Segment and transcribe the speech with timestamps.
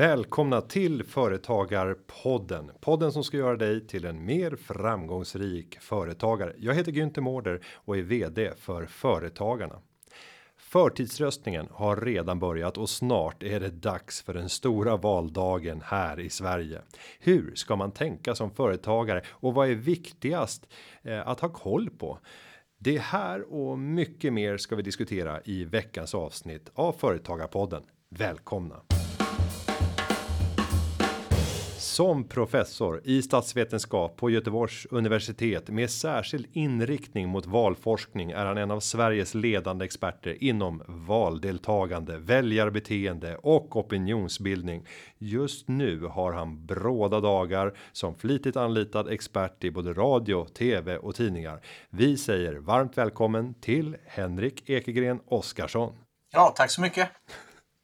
[0.00, 2.70] Välkomna till Företagarpodden.
[2.80, 6.54] Podden som ska göra dig till en mer framgångsrik företagare.
[6.58, 9.78] Jag heter Günther Mårder och är VD för Företagarna.
[10.56, 16.30] Förtidsröstningen har redan börjat och snart är det dags för den stora valdagen här i
[16.30, 16.82] Sverige.
[17.18, 20.68] Hur ska man tänka som företagare och vad är viktigast
[21.02, 22.18] eh, att ha koll på?
[22.78, 27.82] Det här och mycket mer ska vi diskutera i veckans avsnitt av Företagarpodden.
[28.08, 28.82] Välkomna!
[31.90, 38.70] Som professor i statsvetenskap på Göteborgs universitet med särskild inriktning mot valforskning är han en
[38.70, 44.86] av Sveriges ledande experter inom valdeltagande, väljarbeteende och opinionsbildning.
[45.18, 51.14] Just nu har han bråda dagar som flitigt anlitad expert i både radio, tv och
[51.14, 51.60] tidningar.
[51.90, 55.94] Vi säger varmt välkommen till Henrik Ekegren Oskarsson.
[56.32, 57.08] Ja, tack så mycket.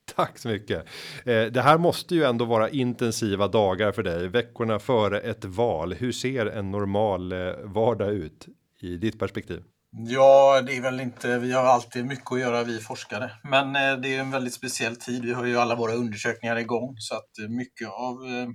[0.14, 0.86] Tack så mycket.
[1.24, 5.94] Eh, det här måste ju ändå vara intensiva dagar för dig veckorna före ett val.
[5.94, 8.46] Hur ser en normal eh, vardag ut
[8.80, 9.62] i ditt perspektiv?
[9.98, 11.38] Ja, det är väl inte.
[11.38, 14.96] Vi har alltid mycket att göra, vi forskare, men eh, det är en väldigt speciell
[14.96, 15.24] tid.
[15.24, 18.48] Vi har ju alla våra undersökningar igång så att eh, mycket av eh,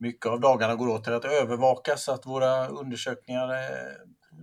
[0.00, 3.92] mycket av dagarna går åt till att övervaka så att våra undersökningar eh,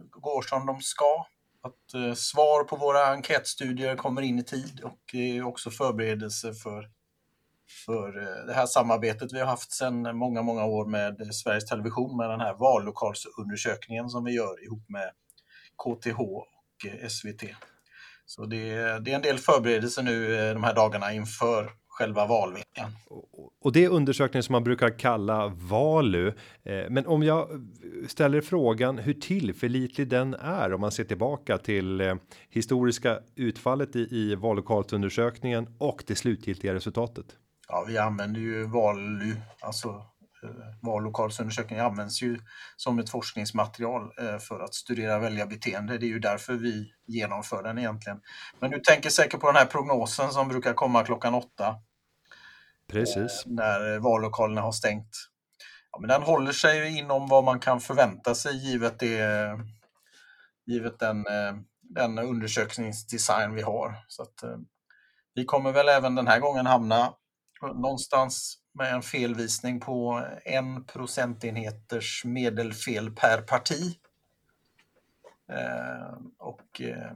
[0.09, 1.25] går som de ska
[1.67, 6.53] att eh, svar på våra enkätstudier kommer in i tid och det är också förberedelse
[6.53, 6.89] för,
[7.85, 12.17] för eh, det här samarbetet vi har haft sedan många, många år med Sveriges Television
[12.17, 15.11] med den här vallokalsundersökningen som vi gör ihop med
[15.83, 17.43] KTH och eh, SVT.
[18.25, 22.91] Så det, det är en del förberedelser nu eh, de här dagarna inför själva valveckan.
[23.61, 26.27] Och det är undersökningen som man brukar kalla Valu.
[26.63, 27.47] Eh, men om jag
[28.07, 32.15] ställer frågan hur tillförlitlig den är om man ser tillbaka till eh,
[32.49, 37.25] historiska utfallet i, i vallokalsundersökningen och det slutgiltiga resultatet.
[37.67, 40.01] Ja, vi använder ju Valu, alltså
[40.43, 40.49] eh,
[40.81, 42.39] vallokalsundersökningen används ju
[42.75, 45.97] som ett forskningsmaterial för att studera väljarbeteende.
[45.97, 48.21] Det är ju därför vi genomför den egentligen.
[48.59, 51.75] Men du tänker säkert på den här prognosen som brukar komma klockan åtta
[52.87, 53.45] Precis.
[53.45, 55.09] Eh, när vallokalerna har stängt.
[55.91, 59.59] Ja, men den håller sig inom vad man kan förvänta sig givet, det,
[60.65, 63.95] givet den, eh, den undersökningsdesign vi har.
[64.07, 64.57] Så att, eh,
[65.33, 67.13] vi kommer väl även den här gången hamna
[67.61, 73.97] någonstans med en felvisning på en procentenheters medelfel per parti.
[75.51, 77.11] Eh, och eh,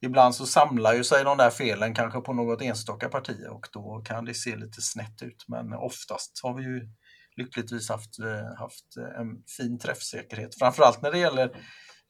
[0.00, 4.02] ibland så samlar ju sig de där felen kanske på något enstaka parti och då
[4.04, 5.44] kan det se lite snett ut.
[5.48, 6.88] Men oftast har vi ju
[7.36, 10.58] lyckligtvis haft, eh, haft en fin träffsäkerhet.
[10.58, 11.56] Framförallt när det gäller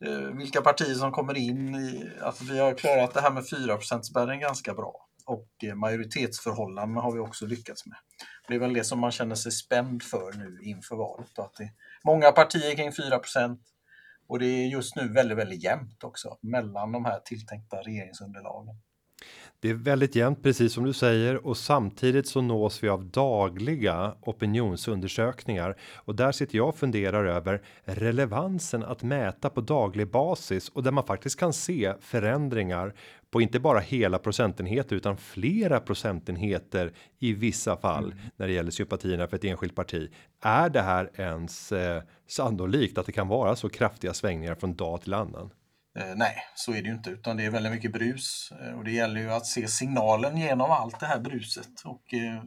[0.05, 1.75] eh, vilka partier som kommer in.
[1.75, 7.03] I, att vi har klarat det här med 4% spärren ganska bra och majoritetsförhållandena majoritetsförhållanden
[7.03, 7.99] har vi också lyckats med.
[8.49, 11.39] Det är väl det som man känner sig spänd för nu inför valet.
[11.39, 11.73] Att det är
[12.05, 13.59] många partier kring 4%
[14.29, 18.75] och det är just nu väldigt, väldigt jämnt också mellan de här tilltänkta regeringsunderlagen.
[19.61, 24.15] Det är väldigt jämnt, precis som du säger, och samtidigt så nås vi av dagliga
[24.23, 30.83] opinionsundersökningar och där sitter jag och funderar över relevansen att mäta på daglig basis och
[30.83, 32.95] där man faktiskt kan se förändringar
[33.31, 38.19] på inte bara hela procentenheter utan flera procentenheter i vissa fall mm.
[38.37, 40.11] när det gäller sympatierna för ett enskilt parti.
[40.41, 45.03] Är det här ens eh, sannolikt att det kan vara så kraftiga svängningar från dag
[45.03, 45.51] till annan?
[45.99, 48.85] Eh, nej, så är det ju inte, utan det är väldigt mycket brus eh, och
[48.85, 51.83] det gäller ju att se signalen genom allt det här bruset.
[51.85, 52.43] Och eh,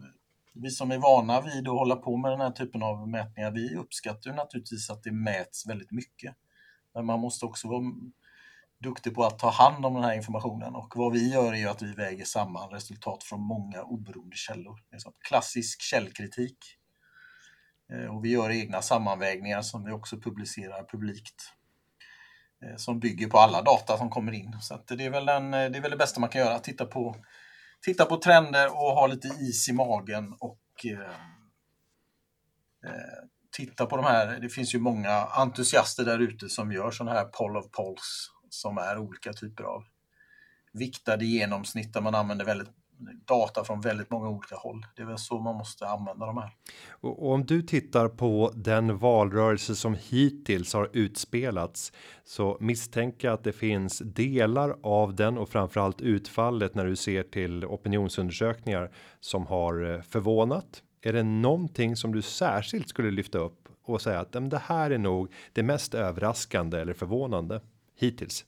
[0.53, 3.75] vi som är vana vid att hålla på med den här typen av mätningar, vi
[3.75, 6.35] uppskattar ju naturligtvis att det mäts väldigt mycket.
[6.93, 7.83] Men man måste också vara
[8.79, 11.67] duktig på att ta hand om den här informationen och vad vi gör är ju
[11.67, 14.79] att vi väger samman resultat från många oberoende källor.
[14.89, 16.57] Det är klassisk källkritik.
[17.93, 21.53] Eh, och vi gör egna sammanvägningar som vi också publicerar publikt
[22.65, 24.57] eh, som bygger på alla data som kommer in.
[24.61, 26.85] Så det, är väl en, eh, det är väl det bästa man kan göra, titta
[26.85, 27.15] på,
[27.81, 31.13] titta på trender och ha lite is i magen och eh,
[33.51, 34.39] titta på de här.
[34.39, 38.77] Det finns ju många entusiaster där ute som gör sådana här poll of polls som
[38.77, 39.83] är olika typer av
[40.73, 42.69] viktade genomsnitt där man använder väldigt
[43.25, 44.85] data från väldigt många olika håll.
[44.95, 46.51] Det är väl så man måste använda de här.
[46.89, 51.91] Och, och om du tittar på den valrörelse som hittills har utspelats
[52.23, 57.23] så misstänker jag att det finns delar av den och framförallt utfallet när du ser
[57.23, 60.83] till opinionsundersökningar som har eh, förvånat.
[61.01, 64.97] Är det någonting som du särskilt skulle lyfta upp och säga att det här är
[64.97, 67.61] nog det mest överraskande eller förvånande
[67.99, 68.45] hittills?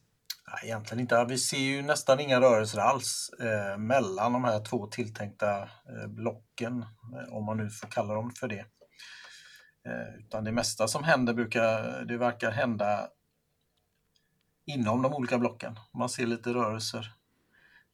[0.63, 1.25] Egentligen inte.
[1.29, 6.85] Vi ser ju nästan inga rörelser alls eh, mellan de här två tilltänkta eh, blocken,
[7.15, 8.65] eh, om man nu får kalla dem för det.
[9.85, 13.07] Eh, utan det mesta som händer brukar, det verkar hända
[14.65, 15.79] inom de olika blocken.
[15.93, 17.13] Man ser lite rörelser.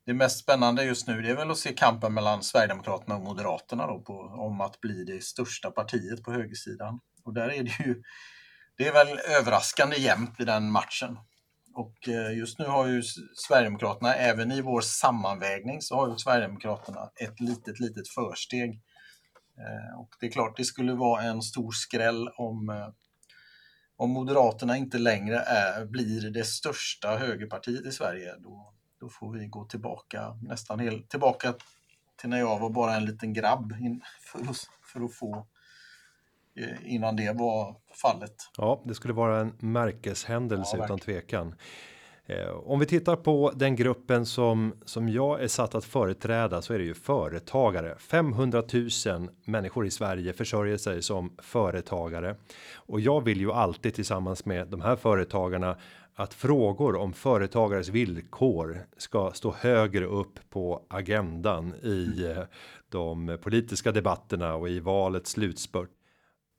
[0.06, 3.88] Det mest spännande just nu det är väl att se kampen mellan Sverigedemokraterna och Moderaterna
[3.88, 7.00] då på, om att bli det största partiet på högersidan.
[7.24, 8.04] Och där är det ju,
[8.78, 11.18] det är väl överraskande jämnt i den matchen.
[11.78, 13.04] Och eh, just nu har ju
[13.36, 18.82] Sverigedemokraterna, även i vår sammanvägning, så har ju Sverigedemokraterna ett litet, litet försteg.
[19.58, 22.88] Eh, och det är klart, det skulle vara en stor skräll om, eh,
[23.98, 28.36] om Moderaterna inte längre är, blir det största högerpartiet i Sverige.
[28.40, 31.54] Då, då får vi gå tillbaka, nästan helt tillbaka
[32.16, 33.74] till när jag var bara en liten grabb
[34.22, 34.40] för,
[34.94, 35.48] för att få
[36.86, 38.36] innan det var fallet.
[38.58, 41.56] Ja, det skulle vara en märkeshändelse ja, utan tvekan.
[42.30, 46.74] Eh, om vi tittar på den gruppen som som jag är satt att företräda så
[46.74, 47.96] är det ju företagare.
[47.98, 52.36] 500 000 människor i Sverige försörjer sig som företagare
[52.76, 55.78] och jag vill ju alltid tillsammans med de här företagarna
[56.16, 62.44] att frågor om företagares villkor ska stå högre upp på agendan i eh,
[62.90, 65.97] de politiska debatterna och i valets slutspurt.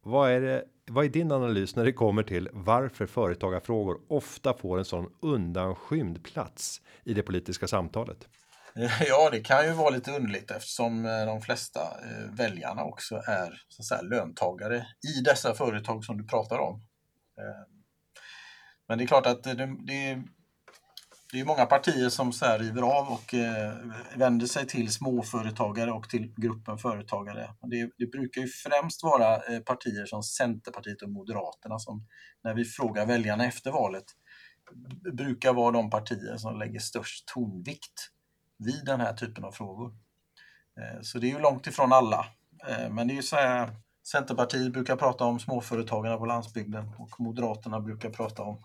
[0.03, 0.65] Vad är det?
[0.91, 6.25] Vad är din analys när det kommer till varför företagarfrågor ofta får en sån undanskymd
[6.25, 8.29] plats i det politiska samtalet?
[9.09, 13.63] Ja, det kan ju vara lite underligt eftersom eh, de flesta eh, väljarna också är
[13.69, 14.87] så att säga, löntagare
[15.17, 16.75] i dessa företag som du pratar om.
[17.39, 17.67] Eh,
[18.89, 19.55] men det är klart att det,
[19.87, 20.23] det,
[21.33, 23.75] det är många partier som så här river av och eh,
[24.17, 27.55] vänder sig till småföretagare och till gruppen företagare.
[27.63, 32.07] Det, det brukar ju främst vara eh, partier som Centerpartiet och Moderaterna som
[32.45, 34.05] när vi frågar väljarna efter valet
[35.13, 38.11] brukar vara de partier som lägger störst tonvikt
[38.59, 39.95] vid den här typen av frågor.
[40.81, 42.27] Eh, så det är ju långt ifrån alla.
[42.69, 43.77] Eh, men det är ju så här,
[44.13, 48.63] Centerpartiet brukar prata om småföretagarna på landsbygden och Moderaterna brukar prata om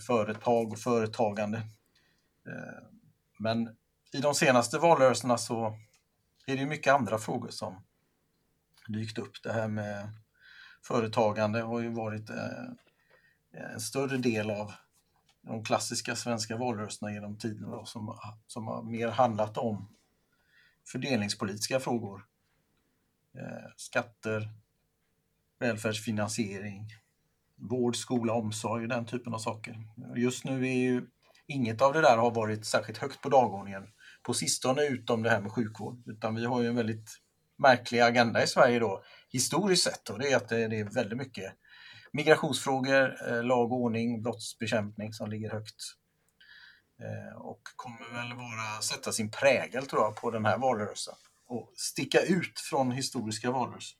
[0.00, 1.58] företag och företagande.
[2.46, 2.84] Eh,
[3.38, 3.76] men
[4.12, 5.78] i de senaste valrörelserna så
[6.46, 7.82] är det mycket andra frågor som
[8.88, 9.42] dykt upp.
[9.42, 10.08] Det här med
[10.82, 14.72] företagande har ju varit eh, en större del av
[15.42, 19.88] de klassiska svenska valrörelserna genom tiden som, som har mer handlat om
[20.86, 22.26] fördelningspolitiska frågor.
[23.34, 24.48] Eh, skatter,
[25.58, 26.86] välfärdsfinansiering,
[27.58, 29.76] vård, skola, omsorg, den typen av saker.
[30.16, 31.06] Just nu är ju
[31.46, 33.82] inget av det där har varit särskilt högt på dagordningen
[34.22, 36.02] på sistone utom det här med sjukvård.
[36.06, 37.18] Utan vi har ju en väldigt
[37.58, 41.52] märklig agenda i Sverige då historiskt sett och det är att det är väldigt mycket
[42.12, 45.82] migrationsfrågor, eh, lag och ordning, brottsbekämpning som ligger högt.
[47.00, 51.14] Eh, och kommer väl vara, sätta sin prägel tror jag på den här valrörelsen
[51.46, 53.98] och sticka ut från historiska valrörelser.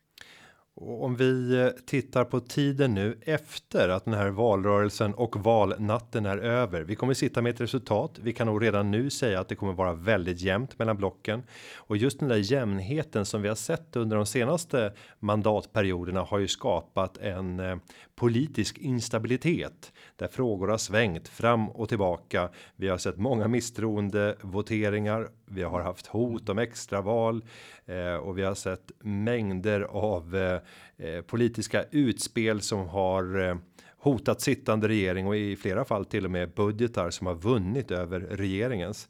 [0.80, 6.26] Och om vi eh, tittar på tiden nu efter att den här valrörelsen och valnatten
[6.26, 6.82] är över.
[6.82, 8.18] Vi kommer sitta med ett resultat.
[8.22, 11.42] Vi kan nog redan nu säga att det kommer vara väldigt jämnt mellan blocken
[11.76, 16.48] och just den där jämnheten som vi har sett under de senaste mandatperioderna har ju
[16.48, 17.76] skapat en eh,
[18.16, 22.48] politisk instabilitet där frågor har svängt fram och tillbaka.
[22.76, 25.28] Vi har sett många misstroende voteringar.
[25.46, 27.44] Vi har haft hot om extraval
[27.86, 30.60] eh, och vi har sett mängder av eh
[30.96, 33.56] Eh, politiska utspel som har eh,
[33.98, 38.20] hotat sittande regering och i flera fall till och med budgetar som har vunnit över
[38.20, 39.08] regeringens.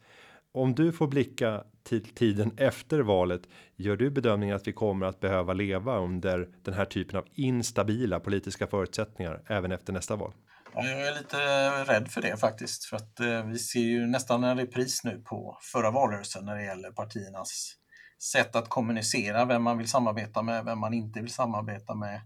[0.53, 3.43] Om du får blicka till tiden efter valet,
[3.77, 8.21] gör du bedömningen att vi kommer att behöva leva under den här typen av instabila
[8.21, 10.33] politiska förutsättningar även efter nästa val?
[10.75, 14.07] Ja, jag är lite eh, rädd för det faktiskt, för att eh, vi ser ju
[14.07, 17.75] nästan en repris nu på förra valrörelsen när det gäller partiernas
[18.23, 22.21] sätt att kommunicera, vem man vill samarbeta med, vem man inte vill samarbeta med.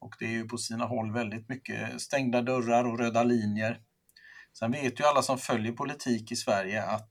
[0.00, 3.80] Och det är ju på sina håll väldigt mycket stängda dörrar och röda linjer.
[4.58, 7.10] Sen vet ju alla som följer politik i Sverige att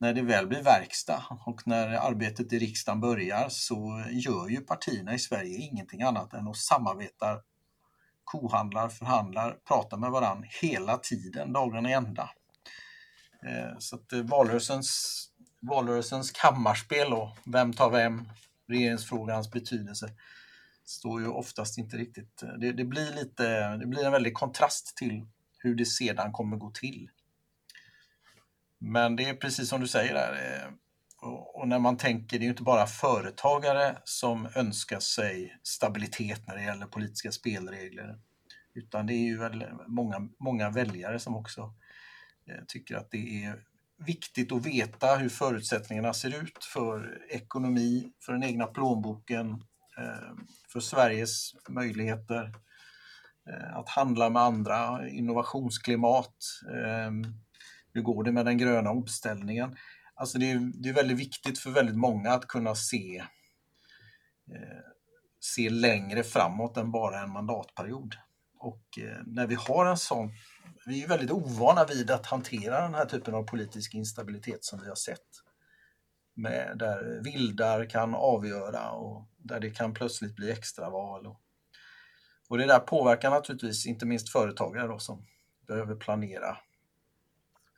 [0.00, 5.14] när det väl blir verkstad och när arbetet i riksdagen börjar så gör ju partierna
[5.14, 7.40] i Sverige ingenting annat än att samarbeta,
[8.24, 12.30] kohandlar, förhandlar, pratar med varandra hela tiden, dagarna i ända.
[13.46, 15.26] Eh, så att eh, valrörelsens,
[15.60, 18.28] valrörelsens kammarspel och vem tar vem,
[18.68, 20.10] regeringsfrågans betydelse,
[20.84, 22.42] står ju oftast inte riktigt...
[22.42, 25.26] Eh, det, det, blir lite, det blir en väldig kontrast till
[25.58, 27.10] hur det sedan kommer gå till.
[28.78, 30.32] Men det är precis som du säger där.
[30.32, 30.72] Eh,
[31.54, 36.56] och när man tänker, det är ju inte bara företagare som önskar sig stabilitet när
[36.56, 38.18] det gäller politiska spelregler.
[38.74, 39.50] Utan det är ju
[39.86, 41.74] många, många väljare som också
[42.46, 43.64] eh, tycker att det är
[44.06, 49.50] viktigt att veta hur förutsättningarna ser ut för ekonomi, för den egna plånboken,
[49.98, 50.34] eh,
[50.72, 52.54] för Sveriges möjligheter
[53.50, 56.34] eh, att handla med andra, innovationsklimat.
[56.74, 57.10] Eh,
[57.92, 59.76] hur går det med den gröna omställningen?
[60.14, 63.24] Alltså det, är, det är väldigt viktigt för väldigt många att kunna se,
[65.40, 68.14] se längre framåt än bara en mandatperiod.
[68.58, 70.30] Och när vi har en sån,
[70.90, 74.88] vi är väldigt ovana vid att hantera den här typen av politisk instabilitet som vi
[74.88, 75.26] har sett.
[76.34, 81.26] Med, där vildar kan avgöra och där det kan plötsligt bli extraval.
[81.26, 81.40] Och,
[82.48, 85.26] och det där påverkar naturligtvis inte minst företagare då, som
[85.66, 86.56] behöver planera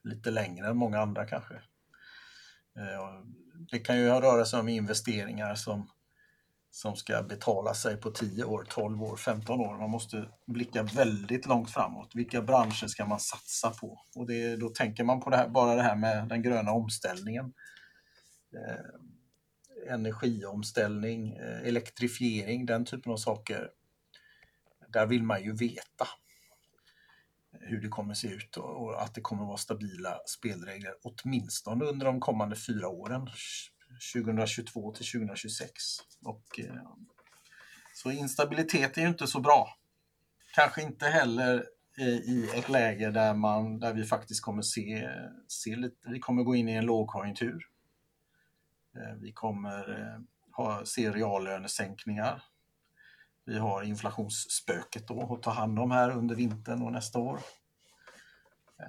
[0.05, 1.55] lite längre än många andra kanske.
[2.77, 3.23] Eh,
[3.71, 5.91] det kan ju röra sig om investeringar som,
[6.75, 9.79] som ska betala sig på 10 år, 12 år, 15 år.
[9.79, 12.11] Man måste blicka väldigt långt framåt.
[12.15, 14.01] Vilka branscher ska man satsa på?
[14.17, 17.53] Och det, då tänker man på det här, bara det här med den gröna omställningen.
[18.55, 23.71] Eh, energiomställning, eh, elektrifiering, den typen av saker.
[24.89, 26.09] Där vill man ju veta
[27.61, 32.21] hur det kommer se ut och, att det kommer vara stabila spelregler åtminstone under de
[32.21, 33.31] kommande fyra åren,
[34.15, 35.73] 2022 till 2026.
[36.25, 36.83] Och, eh,
[37.95, 39.77] så instabilitet är ju inte så bra.
[40.55, 41.67] Kanske inte heller
[41.99, 45.09] eh, i ett läge där, man, där vi faktiskt kommer se,
[45.49, 47.69] se lite, vi kommer gå in i en lågkonjunktur.
[48.97, 50.21] Eh, vi kommer eh,
[50.57, 52.43] ha, se reallönesänkningar.
[53.45, 57.41] Vi har inflationsspöket då att ta hand om här under vintern och nästa år.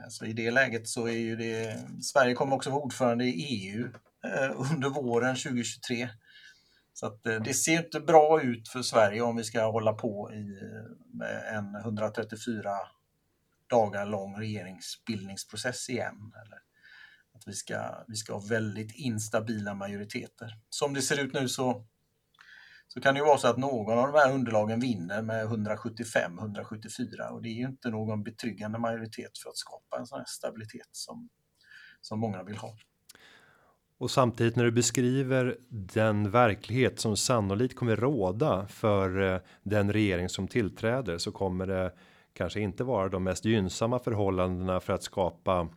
[0.10, 3.90] Så i det läget så är ju det, Sverige kommer också vara ordförande i EU
[4.24, 6.10] Eh, under våren 2023.
[6.94, 10.32] Så att eh, det ser inte bra ut för Sverige om vi ska hålla på
[10.34, 10.60] i
[11.54, 12.70] en 134
[13.70, 16.34] dagar lång regeringsbildningsprocess igen.
[16.46, 16.58] Eller
[17.34, 20.60] att vi ska, vi ska ha väldigt instabila majoriteter.
[20.70, 21.86] Som det ser ut nu så
[22.88, 27.30] så kan det ju vara så att någon av de här underlagen vinner med 175-174
[27.30, 30.88] och det är ju inte någon betryggande majoritet för att skapa en sån här stabilitet
[30.92, 31.30] som,
[32.02, 32.78] som många vill ha.
[33.98, 40.30] Och samtidigt när du beskriver den verklighet som sannolikt kommer råda för eh, den regering
[40.30, 41.92] som tillträder så kommer det
[42.34, 45.68] kanske inte vara de mest gynnsamma förhållandena för att skapa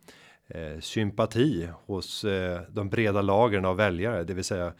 [0.49, 4.73] eh, sympati hos eh, de breda lagren av väljare, det vill säga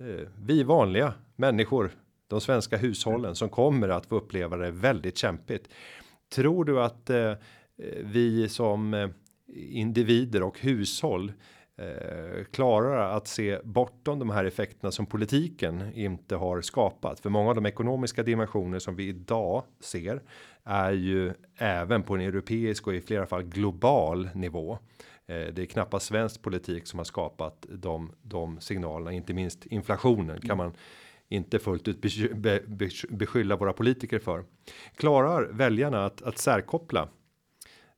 [0.00, 1.90] Eh, vi vanliga människor,
[2.28, 5.68] de svenska hushållen som kommer att få uppleva det väldigt kämpigt.
[6.34, 7.32] Tror du att eh,
[8.02, 9.08] vi som eh,
[9.56, 11.32] individer och hushåll
[11.80, 17.20] eh, klarar att se bortom de här effekterna som politiken inte har skapat.
[17.20, 20.22] För många av de ekonomiska dimensioner som vi idag ser
[20.64, 24.78] är ju även på en europeisk och i flera fall global nivå.
[25.26, 30.40] Eh, det är knappast svensk politik som har skapat de, de signalerna, inte minst inflationen
[30.40, 30.72] kan man
[31.28, 32.00] inte fullt ut
[33.08, 34.44] beskylla våra politiker för.
[34.96, 37.08] Klarar väljarna att, att särkoppla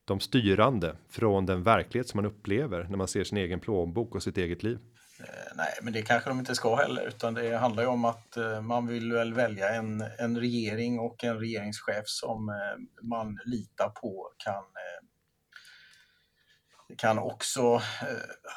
[0.05, 4.23] de styrande från den verklighet som man upplever när man ser sin egen plånbok och
[4.23, 4.79] sitt eget liv?
[5.19, 8.37] Eh, nej, men det kanske de inte ska heller, utan det handlar ju om att
[8.37, 13.89] eh, man vill väl välja en, en regering och en regeringschef som eh, man litar
[13.89, 14.63] på kan
[16.97, 17.81] kan också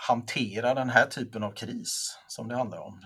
[0.09, 3.01] hantera den här typen av kris som det handlar om.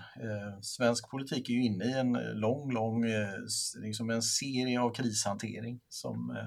[0.61, 3.05] Svensk politik är ju inne i en lång, lång,
[3.81, 6.37] liksom en serie av krishantering som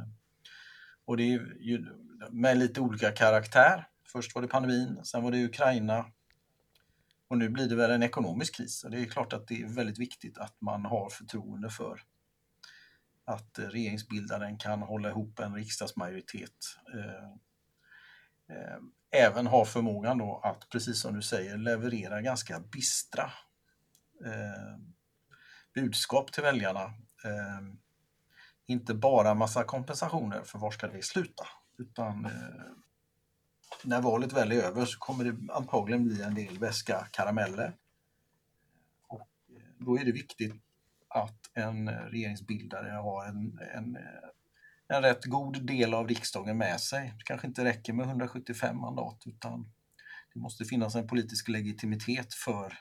[1.05, 1.87] och det är ju
[2.31, 3.89] med lite olika karaktär.
[4.07, 6.07] Först var det pandemin, sen var det Ukraina
[7.29, 8.85] och nu blir det väl en ekonomisk kris.
[8.85, 12.01] Och det är klart att det är väldigt viktigt att man har förtroende för
[13.25, 17.25] att regeringsbildaren kan hålla ihop en riksdagsmajoritet eh,
[18.57, 18.79] eh,
[19.11, 23.33] även ha förmågan då att, precis som du säger, leverera ganska bistra
[24.25, 24.79] eh,
[25.75, 26.93] budskap till väljarna.
[28.67, 31.47] Inte bara massa kompensationer för var ska det sluta,
[31.79, 32.31] utan eh,
[33.85, 37.77] när valet väl är över så kommer det antagligen bli en del väska karameller.
[39.09, 40.55] Och eh, då är det viktigt
[41.09, 44.03] att en eh, regeringsbildare har en, en eh,
[44.89, 47.15] en rätt god del av riksdagen med sig.
[47.19, 49.73] Det kanske inte räcker med 175 mandat utan
[50.35, 52.79] det måste finnas en politisk legitimitet för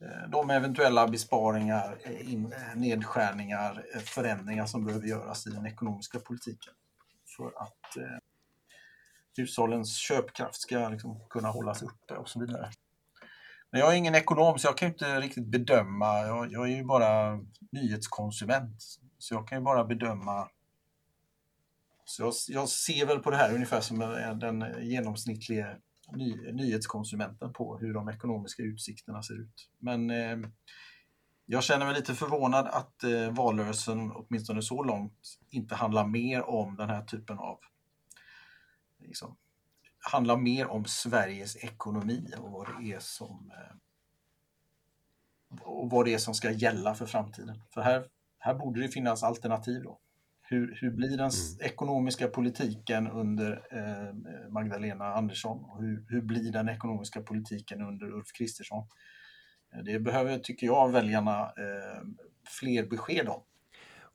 [0.00, 6.72] Eh, de eventuella besparingar, eh, eh, nedskärningar, förändringar som behöver göras i den ekonomiska politiken
[7.36, 8.18] för att eh,
[9.36, 12.70] hushållens köpkraft ska liksom kunna hållas uppe och så vidare.
[13.70, 16.84] Men jag är ingen ekonom så jag kan inte riktigt bedöma, jag, jag är ju
[16.84, 17.40] bara
[17.72, 18.82] nyhetskonsument.
[19.18, 20.48] Så jag kan ju bara bedöma
[22.04, 23.98] Så jag, jag ser väl på det här ungefär som
[24.40, 25.76] den genomsnittliga
[26.12, 29.70] ny, nyhetskonsumenten på hur de ekonomiska utsikterna ser ut.
[29.78, 30.38] Men eh,
[31.46, 36.76] jag känner mig lite förvånad att eh, valrörelsen, åtminstone så långt, inte handlar mer om
[36.76, 37.58] den här typen av
[38.98, 39.36] liksom,
[39.98, 43.76] handlar mer om Sveriges ekonomi och vad det är som eh,
[45.62, 47.60] och vad det är som ska gälla för framtiden.
[47.74, 48.06] För här,
[48.38, 49.98] här borde det finnas alternativ då.
[50.42, 51.60] Hur, hur blir den mm.
[51.60, 54.14] ekonomiska politiken under eh,
[54.54, 55.64] Magdalena Andersson?
[55.64, 58.86] Och hur, hur blir den ekonomiska politiken under Ulf Kristersson?
[59.74, 62.02] Eh, det behöver, tycker jag, väljarna eh,
[62.60, 63.42] fler besked om.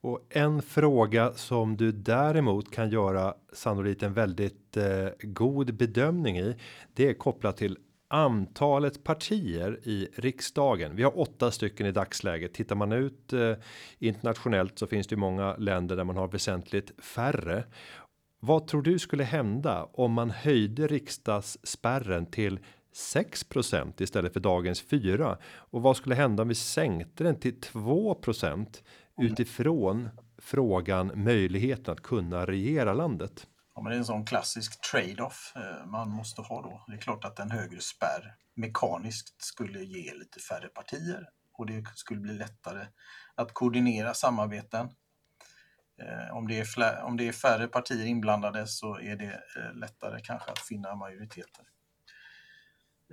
[0.01, 6.55] Och en fråga som du däremot kan göra sannolikt en väldigt eh, god bedömning i.
[6.93, 7.77] Det är kopplat till
[8.09, 10.95] antalet partier i riksdagen.
[10.95, 12.53] Vi har åtta stycken i dagsläget.
[12.53, 13.53] Tittar man ut eh,
[13.99, 17.63] internationellt så finns det ju många länder där man har väsentligt färre.
[18.41, 22.59] Vad tror du skulle hända om man höjde riksdagsspärren till
[22.95, 28.83] 6% istället för dagens 4 och vad skulle hända om vi sänkte den till 2%
[29.21, 33.47] utifrån frågan möjligheten att kunna regera landet?
[33.75, 36.83] Ja, men det är en sån klassisk trade-off eh, man måste ha då.
[36.87, 41.83] Det är klart att en högre spärr mekaniskt skulle ge lite färre partier och det
[41.95, 42.85] skulle bli lättare
[43.35, 44.89] att koordinera samarbeten.
[46.01, 50.21] Eh, om det, är om det är färre partier inblandade så är det eh, lättare
[50.23, 51.65] kanske att finna majoriteter.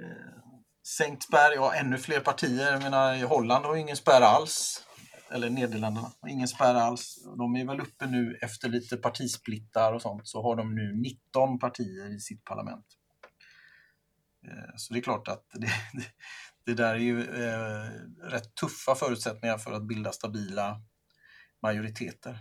[0.00, 0.38] Eh,
[0.86, 2.72] sänkt spärr, ja ännu fler partier.
[2.72, 4.86] Jag menar, Holland har ju ingen spärr alls
[5.30, 7.24] eller Nederländerna, har ingen spärr alls.
[7.38, 11.58] De är väl uppe nu efter lite partisplittar och sånt så har de nu 19
[11.58, 12.86] partier i sitt parlament.
[14.76, 15.70] Så det är klart att det,
[16.64, 17.22] det, där är ju
[18.22, 20.82] rätt tuffa förutsättningar för att bilda stabila
[21.62, 22.38] majoriteter.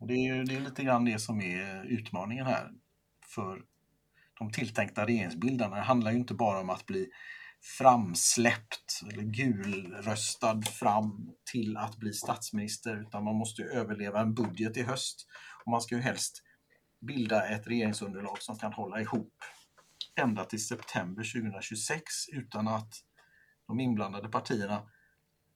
[0.00, 2.70] Och det är, det är lite grann det som är utmaningen här
[3.34, 3.62] för
[4.38, 5.76] de tilltänkta regeringsbildarna.
[5.76, 7.08] Det handlar ju inte bara om att bli
[7.78, 14.82] framsläppt eller gulröstad fram till att bli statsminister utan man måste överleva en budget i
[14.82, 15.26] höst.
[15.64, 16.42] Och man ska ju helst
[17.06, 19.34] bilda ett regeringsunderlag som kan hålla ihop
[20.20, 22.92] ända till september 2026 utan att
[23.66, 24.82] de inblandade partierna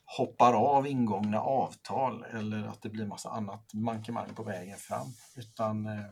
[0.04, 5.06] hoppar av ingångna avtal eller att det blir massa annat mankemang på vägen fram.
[5.36, 6.04] Utan eh,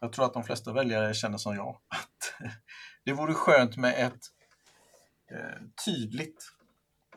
[0.00, 1.68] jag tror att de flesta väljare känner som jag.
[1.88, 2.48] att
[3.04, 4.20] Det vore skönt med ett
[5.32, 6.44] eh, tydligt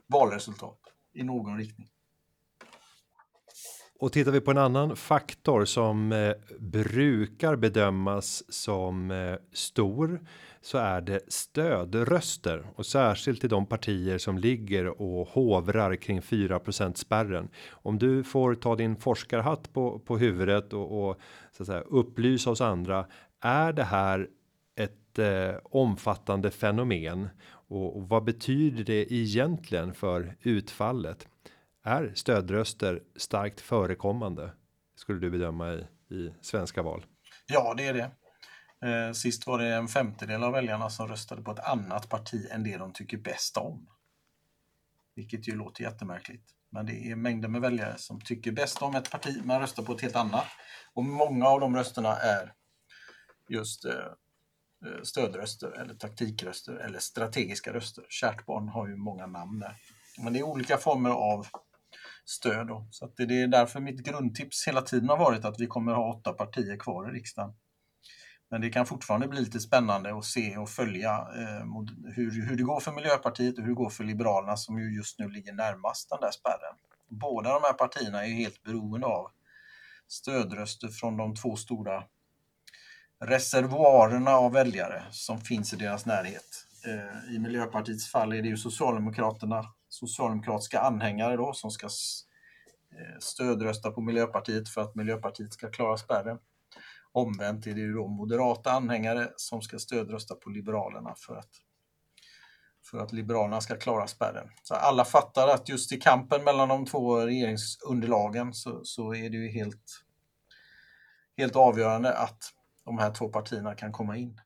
[0.07, 0.79] valresultat
[1.13, 1.89] i någon riktning.
[3.99, 10.27] Och tittar vi på en annan faktor som eh, brukar bedömas som stor
[10.61, 16.59] så är det stödröster och särskilt till de partier som ligger och hovrar kring 4
[16.95, 17.49] spärren.
[17.71, 21.19] Om du får ta din forskarhatt på på huvudet och, och
[21.51, 23.05] så att säga upplysa oss andra.
[23.41, 24.27] Är det här
[24.75, 31.27] ett eh, omfattande fenomen och, och vad betyder det egentligen för utfallet?
[31.83, 34.51] Är stödröster starkt förekommande?
[34.95, 37.05] Skulle du bedöma i, i svenska val?
[37.47, 38.11] Ja, det är det.
[38.85, 42.63] Eh, sist var det en femtedel av väljarna som röstade på ett annat parti än
[42.63, 43.87] det de tycker bäst om.
[45.15, 46.49] Vilket ju låter jättemärkligt.
[46.69, 49.93] Men det är mängder med väljare som tycker bäst om ett parti men röstar på
[49.93, 50.45] ett helt annat.
[50.93, 52.53] Och många av de rösterna är
[53.49, 53.93] just eh,
[54.85, 58.05] eh stödröster eller taktikröster eller strategiska röster.
[58.09, 59.75] Kärt barn har ju många namn där.
[60.23, 61.47] Men det är olika former av
[62.25, 62.67] stöd.
[62.67, 62.87] Då.
[62.91, 66.33] Så det är därför mitt grundtips hela tiden har varit att vi kommer ha åtta
[66.33, 67.53] partier kvar i riksdagen.
[68.51, 71.65] Men det kan fortfarande bli lite spännande att se och följa eh,
[72.15, 75.19] hur, hur det går för Miljöpartiet och hur det går för Liberalerna som ju just
[75.19, 76.75] nu ligger närmast den där spärren.
[77.07, 79.31] Båda de här partierna är helt beroende av
[80.07, 82.03] stödröster från de två stora
[83.19, 86.65] reservoarerna av väljare som finns i deras närhet.
[86.85, 93.91] Eh, I Miljöpartiets fall är det ju Socialdemokraterna, socialdemokratiska anhängare då som ska eh, stödrösta
[93.91, 96.37] på Miljöpartiet för att Miljöpartiet ska klara spärren.
[97.19, 101.49] Omvänt är det ju då moderata anhängare som ska stödrösta på Liberalerna för att,
[102.91, 104.49] för att Liberalerna ska klara spärren.
[104.63, 109.37] Så alla fattar att just i kampen mellan de två regeringsunderlagen så, så är det
[109.37, 110.03] ju helt,
[111.37, 112.53] helt avgörande att
[112.85, 114.41] de här två partierna kan komma in.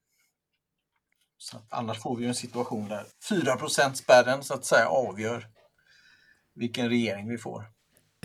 [1.38, 5.48] Så annars får vi en situation där 4% spärren så att säga avgör
[6.56, 7.73] vilken regering vi får.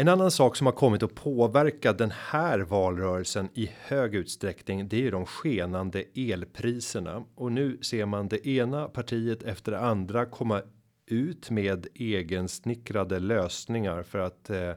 [0.00, 4.88] En annan sak som har kommit att påverka den här valrörelsen i hög utsträckning.
[4.88, 9.80] Det är ju de skenande elpriserna och nu ser man det ena partiet efter det
[9.80, 10.62] andra komma
[11.06, 14.72] ut med egensnickrade lösningar för att eh,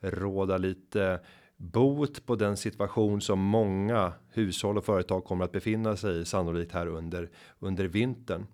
[0.00, 1.20] råda lite
[1.56, 6.72] bot på den situation som många hushåll och företag kommer att befinna sig i sannolikt
[6.72, 8.46] här under under vintern.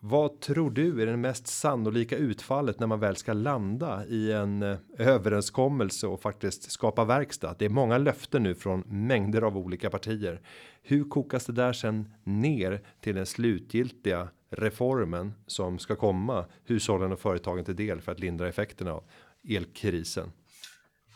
[0.00, 4.62] Vad tror du är det mest sannolika utfallet när man väl ska landa i en
[4.62, 7.54] eh, överenskommelse och faktiskt skapa verkstad?
[7.58, 10.40] Det är många löften nu från mängder av olika partier.
[10.82, 17.20] Hur kokas det där sen ner till den slutgiltiga reformen som ska komma hushållen och
[17.20, 19.04] företagen till del för att lindra effekterna av
[19.48, 20.32] elkrisen?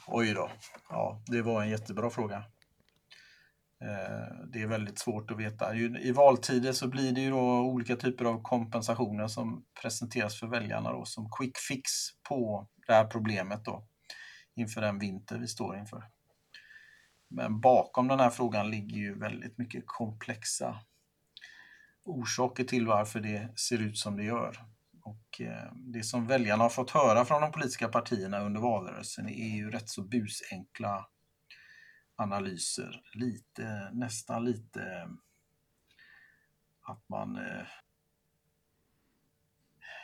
[0.06, 0.50] Oj då.
[0.88, 2.44] Ja, det var en jättebra fråga.
[3.82, 5.74] Eh, det är väldigt svårt att veta.
[5.76, 10.92] I valtider så blir det ju då olika typer av kompensationer som presenteras för väljarna
[10.92, 11.90] då, som quick fix
[12.28, 13.86] på det här problemet då
[14.56, 16.04] inför den vinter vi står inför.
[17.30, 20.76] Men bakom den här frågan ligger ju väldigt mycket komplexa
[22.04, 24.56] orsaker till varför det ser ut som det gör.
[25.04, 29.56] Och eh, det som väljarna har fått höra från de politiska partierna under valrörelsen är
[29.56, 31.06] ju rätt så busenkla
[32.16, 33.02] analyser.
[33.14, 35.08] Lite, nästan lite eh,
[36.82, 37.36] att man...
[37.36, 37.66] Eh,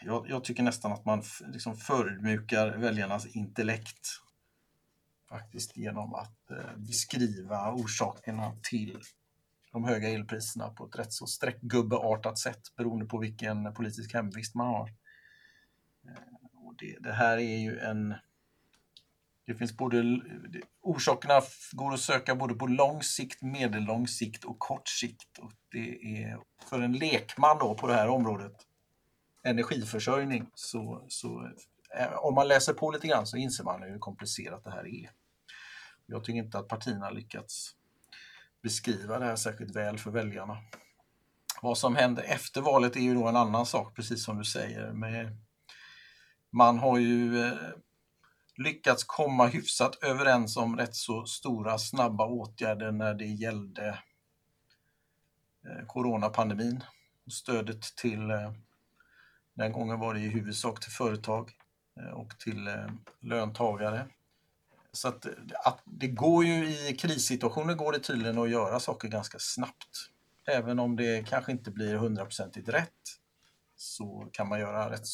[0.05, 4.09] jag, jag tycker nästan att man liksom förödmjukar väljarnas intellekt
[5.29, 9.01] faktiskt genom att eh, beskriva orsakerna till
[9.73, 14.67] de höga elpriserna på ett rätt så streckgubbeartat sätt beroende på vilken politisk hemvist man
[14.67, 14.89] har.
[16.05, 18.15] Eh, och det, det här är ju en
[19.49, 20.21] det finns både,
[20.83, 25.39] orsakerna går att söka både på lång sikt, medellång sikt och kort sikt.
[25.39, 26.39] Och det är
[26.71, 28.53] för en lekman då på det här området,
[29.43, 31.51] energiförsörjning, så, så
[31.99, 35.11] eh, om man läser på lite grann så inser man hur komplicerat det här är.
[36.07, 37.75] Jag tycker inte att partierna lyckats
[38.63, 40.59] beskriva det här särskilt väl för väljarna.
[41.63, 44.93] Vad som händer efter valet är ju då en annan sak, precis som du säger.
[44.93, 45.41] Men
[46.51, 47.53] man har ju eh,
[48.59, 53.89] lyckats komma hyfsat överens om rätt så stora snabba åtgärder när det gällde
[55.65, 56.85] eh, coronapandemin.
[57.31, 58.53] Stödet till, eh,
[59.55, 61.51] den gången var det i huvudsak till företag
[62.01, 62.71] eh, och till
[63.21, 64.07] löntagare.
[64.93, 65.27] Så att,
[65.65, 70.11] att det går ju i krissituationer går det tydligen att göra saker ganska snabbt.
[70.47, 73.19] Även om det kanske inte blir hundraprocentigt rätt
[73.77, 75.07] så kan man göra rätt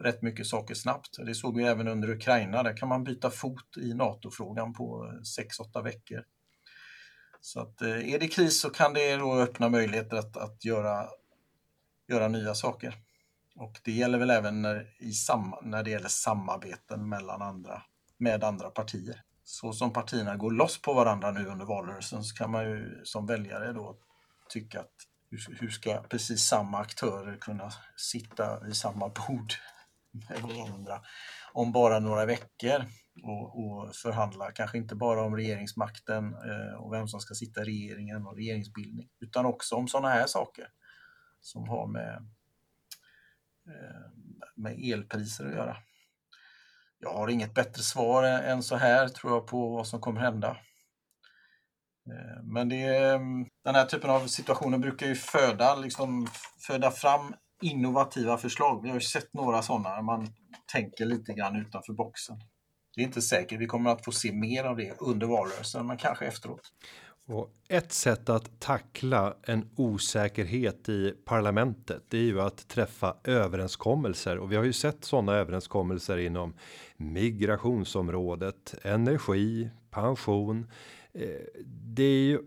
[0.00, 1.16] rätt mycket saker snabbt.
[1.26, 2.62] Det såg vi även under Ukraina.
[2.62, 6.24] Där kan man byta fot i NATO-frågan på eh, 6-8 veckor.
[7.40, 11.08] Så att, eh, är det kris så kan det då öppna möjligheter att, att göra,
[12.08, 12.94] göra nya saker.
[13.56, 17.82] Och det gäller väl även när, i sam, när det gäller samarbeten mellan andra,
[18.18, 19.22] med andra partier.
[19.44, 23.26] Så som partierna går loss på varandra nu under valrörelsen så kan man ju som
[23.26, 23.96] väljare då
[24.48, 24.92] tycka att
[25.60, 29.54] hur ska precis samma aktörer kunna sitta vid samma bord
[30.42, 31.00] varandra
[31.52, 32.84] om bara några veckor
[33.22, 37.64] och, och förhandla, kanske inte bara om regeringsmakten eh, och vem som ska sitta i
[37.64, 40.68] regeringen och regeringsbildning, utan också om sådana här saker
[41.40, 42.14] som har med,
[43.66, 44.10] eh,
[44.56, 45.76] med elpriser att göra.
[46.98, 50.56] Jag har inget bättre svar än så här tror jag på vad som kommer hända.
[52.10, 56.28] Eh, men det, mm, den här typen av situationer brukar ju föda, liksom,
[56.66, 58.82] föda fram innovativa förslag.
[58.82, 60.28] Vi har ju sett några sådana, man
[60.72, 62.36] tänker lite grann utanför boxen.
[62.96, 65.96] Det är inte säkert vi kommer att få se mer av det under valrörelsen, men
[65.96, 66.72] kanske efteråt.
[67.26, 74.38] Och ett sätt att tackla en osäkerhet i parlamentet, det är ju att träffa överenskommelser
[74.38, 76.54] och vi har ju sett sådana överenskommelser inom
[76.96, 80.70] migrationsområdet, energi, pension.
[81.12, 81.28] Eh,
[81.66, 82.38] det är ju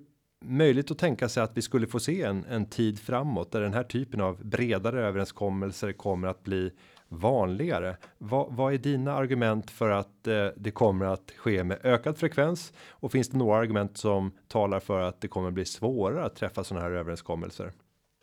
[0.48, 3.74] möjligt att tänka sig att vi skulle få se en, en tid framåt där den
[3.74, 6.72] här typen av bredare överenskommelser kommer att bli
[7.10, 7.98] vanligare.
[8.18, 12.74] Vad, vad är dina argument för att eh, det kommer att ske med ökad frekvens?
[12.90, 16.64] Och finns det några argument som talar för att det kommer bli svårare att träffa
[16.64, 17.72] sådana här överenskommelser?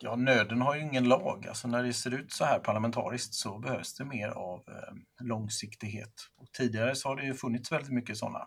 [0.02, 1.46] Ja, nöden har ju ingen lag.
[1.48, 6.12] Alltså när det ser ut så här parlamentariskt så behövs det mer av eh, långsiktighet.
[6.36, 8.46] Och tidigare så har det ju funnits väldigt mycket sådana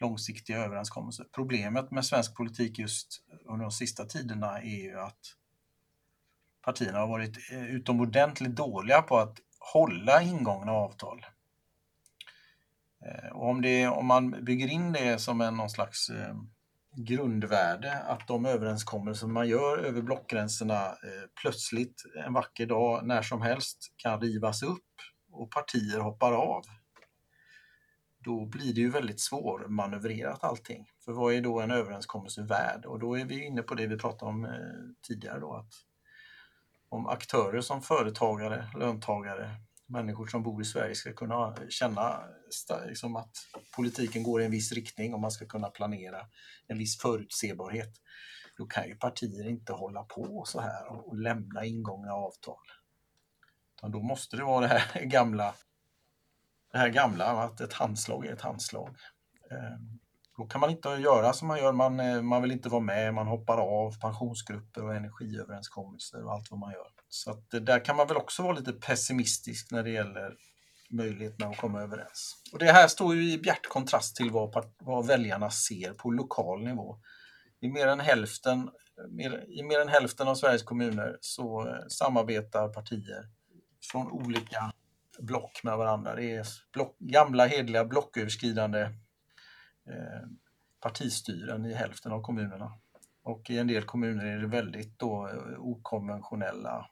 [0.00, 1.26] långsiktiga överenskommelser.
[1.34, 5.36] Problemet med svensk politik just under de sista tiderna är ju att
[6.64, 9.38] partierna har varit eh, utomordentligt dåliga på att
[9.72, 11.26] hålla ingångna avtal.
[13.06, 16.34] Eh, och om, det, om man bygger in det som en någon slags eh,
[16.96, 20.94] grundvärde att de överenskommelser man gör över blockgränserna
[21.40, 24.84] plötsligt en vacker dag när som helst kan rivas upp
[25.32, 26.64] och partier hoppar av
[28.24, 30.86] då blir det ju väldigt svårmanövrerat allting.
[31.04, 32.84] För vad är då en överenskommelse värd?
[32.86, 34.50] Och då är vi inne på det vi pratade om eh,
[35.02, 35.72] tidigare då, att
[36.88, 39.50] om aktörer som företagare, löntagare,
[39.86, 42.20] människor som bor i Sverige ska kunna känna
[42.86, 43.36] liksom att
[43.76, 46.26] politiken går i en viss riktning och man ska kunna planera
[46.66, 47.92] en viss förutsebarhet.
[48.56, 52.64] Då kan ju partier inte hålla på så här och lämna ingångna avtal.
[53.76, 55.54] Utan då måste det vara det här gamla,
[56.72, 58.96] det här gamla att ett handslag är ett handslag.
[59.50, 60.00] Ehm,
[60.36, 63.14] då kan man inte göra som man gör, man, eh, man vill inte vara med,
[63.14, 66.86] man hoppar av pensionsgrupper och energiöverenskommelser och allt vad man gör.
[67.08, 70.34] Så att där kan man väl också vara lite pessimistisk när det gäller
[70.90, 72.34] möjligheterna att komma överens.
[72.52, 76.64] Och det här står ju i bjärt kontrast till vad, vad väljarna ser på lokal
[76.64, 76.98] nivå.
[77.60, 78.70] I mer än hälften,
[79.08, 83.24] mer, i mer än hälften av Sveriges kommuner så eh, samarbetar partier
[83.92, 84.69] från olika
[85.20, 86.14] block med varandra.
[86.14, 88.80] Det är block, gamla hedliga blocköverskridande
[89.86, 90.22] eh,
[90.80, 92.72] partistyren i hälften av kommunerna.
[93.22, 96.90] Och i en del kommuner är det väldigt då eh, okonventionella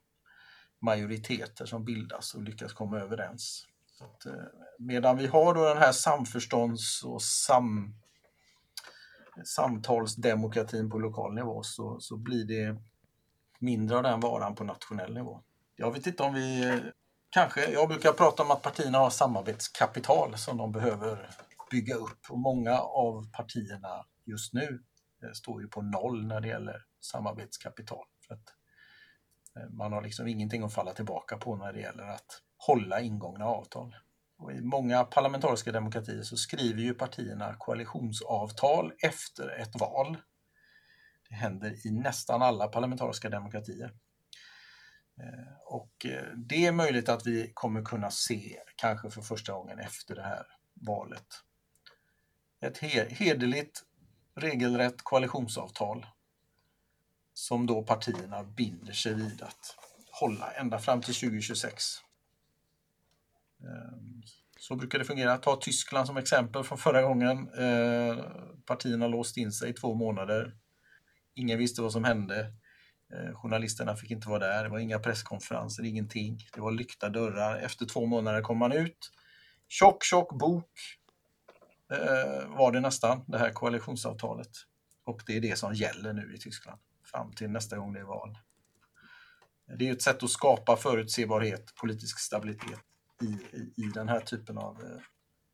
[0.79, 3.67] majoriteter som bildas och lyckas komma överens.
[4.01, 4.33] Att, eh,
[4.79, 7.95] medan vi har då den här samförstånds och sam,
[9.45, 12.77] samtalsdemokratin på lokal nivå så, så blir det
[13.59, 15.43] mindre av den varan på nationell nivå.
[15.77, 16.79] Jag vet inte om vi eh,
[17.31, 21.31] kanske, jag brukar prata om att partierna har samarbetskapital som de behöver
[21.71, 24.83] bygga upp och många av partierna just nu
[25.23, 28.05] eh, står ju på noll när det gäller samarbetskapital.
[28.27, 28.55] För att
[29.57, 33.45] eh, man har liksom ingenting att falla tillbaka på när det gäller att hålla ingångna
[33.45, 33.97] avtal.
[34.39, 40.17] Och I många parlamentariska demokratier så skriver ju partierna koalitionsavtal efter ett val.
[41.29, 43.93] Det händer i nästan alla parlamentariska demokratier.
[45.21, 49.79] Eh, och eh, det är möjligt att vi kommer kunna se, kanske för första gången
[49.79, 51.27] efter det här valet,
[52.61, 52.79] ett
[53.11, 53.83] hederligt,
[54.35, 56.07] regelrätt koalitionsavtal
[57.35, 59.77] som då partierna binder sig vid att
[60.11, 61.85] hålla ända fram till 2026.
[63.61, 64.23] Ehm,
[64.59, 65.39] så brukar det fungera.
[65.39, 67.49] Ta Tyskland som exempel från förra gången.
[67.59, 68.25] Eh,
[68.67, 70.57] partierna låst in sig i två månader.
[71.35, 72.53] Ingen visste vad som hände.
[73.13, 74.65] Eh, journalisterna fick inte vara där.
[74.65, 76.49] Det var inga presskonferenser, ingenting.
[76.53, 77.59] Det var lyckta dörrar.
[77.59, 79.13] Efter två månader kom man ut.
[79.69, 80.71] Tjock, tjock bok
[81.93, 84.51] eh, var det nästan, det här koalitionsavtalet.
[85.05, 88.05] Och det är det som gäller nu i Tyskland fram till nästa gång det är
[88.05, 88.39] val.
[89.79, 92.81] Det är ett sätt att skapa förutsebarhet, politisk stabilitet
[93.23, 95.01] i, i, i den här typen av eh,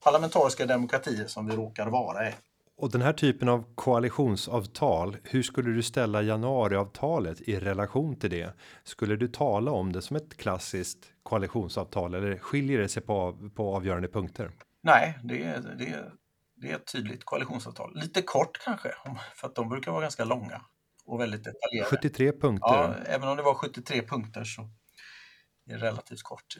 [0.04, 2.32] parlamentariska demokratier som vi råkar vara i.
[2.76, 8.54] Och den här typen av koalitionsavtal, hur skulle du ställa januariavtalet i relation till det?
[8.84, 13.76] Skulle du tala om det som ett klassiskt koalitionsavtal eller skiljer det sig på, på
[13.76, 14.50] avgörande punkter?
[14.82, 15.36] Nej, det,
[15.78, 16.12] det,
[16.56, 17.92] det är ett tydligt koalitionsavtal.
[17.94, 18.94] Lite kort kanske,
[19.34, 20.62] för att de brukar vara ganska långa
[21.06, 21.90] och väldigt detaljerade.
[21.90, 22.68] 73 punkter.
[22.68, 24.62] Ja, även om det var 73 punkter så
[25.66, 26.56] är det relativt kort.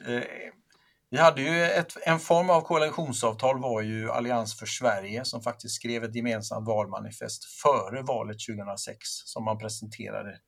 [1.09, 5.75] Vi hade ju ett, en form av koalitionsavtal var ju Allians för Sverige som faktiskt
[5.75, 10.39] skrev ett gemensamt valmanifest före valet 2006 som man presenterade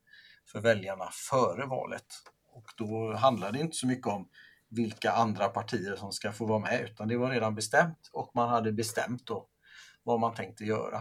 [0.52, 2.06] för väljarna före valet.
[2.54, 4.30] Och då handlade det inte så mycket om
[4.70, 8.50] vilka andra partier som ska få vara med utan det var redan bestämt och man
[8.50, 9.48] hade bestämt då
[10.04, 10.98] vad man tänkte göra.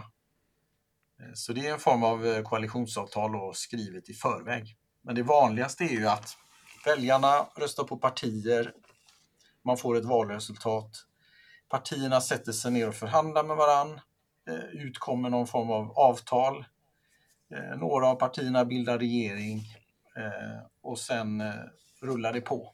[1.21, 4.77] Eh, så det är en form av eh, koalitionsavtal och skrivet i förväg.
[5.03, 6.37] Men det vanligaste är ju att
[6.85, 8.73] väljarna röstar på partier,
[9.67, 11.05] man får ett valresultat,
[11.69, 13.99] partierna sätter sig ner och förhandlar med varann,
[14.49, 16.65] eh, utkommer någon form av avtal,
[17.53, 19.57] eh, några av partierna bildar regering
[20.17, 21.43] eh, och sen
[22.01, 22.73] rullar det på.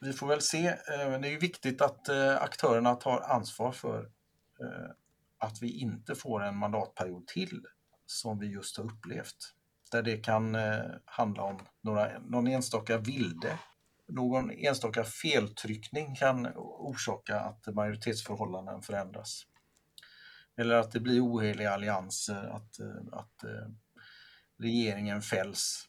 [0.00, 0.76] Vi får väl se.
[0.86, 4.10] Det är ju viktigt att aktörerna tar ansvar för
[5.38, 7.66] att vi inte får en mandatperiod till
[8.06, 9.54] som vi just har upplevt.
[9.90, 10.56] Där det kan
[11.04, 13.58] handla om några, någon enstaka vilde,
[14.10, 19.46] någon enstaka feltryckning kan orsaka att majoritetsförhållanden förändras.
[20.56, 23.68] Eller att det blir oheliga allianser, att, eh, att eh,
[24.58, 25.88] regeringen fälls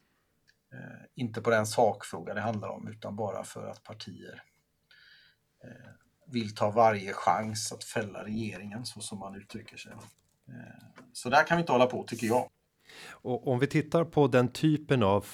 [0.73, 4.43] eh, inte på den sakfråga det handlar om utan bara för att partier
[6.27, 9.91] vill ta varje chans att fälla regeringen så som man uttrycker sig.
[11.13, 12.49] Så där kan vi inte hålla på tycker jag.
[13.09, 15.25] Och om vi tittar på den typen av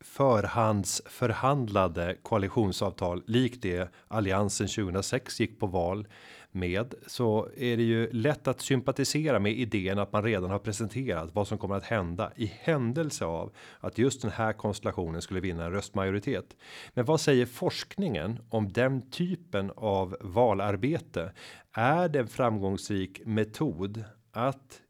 [0.00, 6.06] förhandsförhandlade koalitionsavtal likt det alliansen 2006 gick på val
[6.52, 11.34] med så är det ju lätt att sympatisera med idén att man redan har presenterat
[11.34, 15.64] vad som kommer att hända i händelse av att just den här konstellationen skulle vinna
[15.64, 16.56] en röstmajoritet.
[16.94, 21.32] Men vad säger forskningen om den typen av valarbete?
[21.72, 24.80] Är det en framgångsrik metod att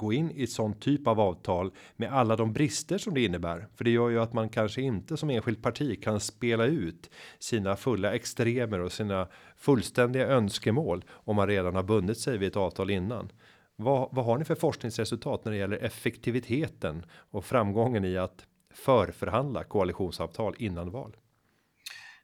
[0.00, 3.68] gå in i sån typ av avtal med alla de brister som det innebär.
[3.76, 7.76] För det gör ju att man kanske inte som enskilt parti kan spela ut sina
[7.76, 12.90] fulla extremer och sina fullständiga önskemål om man redan har bundit sig vid ett avtal
[12.90, 13.32] innan.
[13.76, 19.64] Vad, vad har ni för forskningsresultat när det gäller effektiviteten och framgången i att förförhandla
[19.64, 21.16] koalitionsavtal innan val?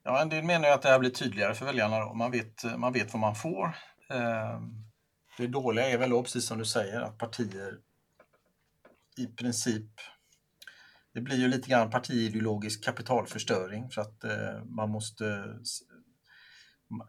[0.04, 2.00] Ja, en del menar ju att det här blir tydligare för väljarna.
[2.00, 2.14] Då.
[2.14, 3.76] Man, vet, man vet vad man får.
[4.10, 4.85] Ehm,
[5.36, 7.78] det dåliga är väl då, precis som du säger, att partier
[9.16, 9.90] i princip
[11.14, 15.56] det blir ju lite grann partiideologisk kapitalförstöring för att eh, man måste